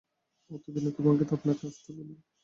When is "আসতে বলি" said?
1.67-2.13